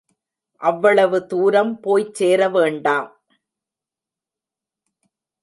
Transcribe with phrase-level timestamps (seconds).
[0.61, 3.09] அவ்வளவு தூரம் போய்ச் சேர வேண்டாம்?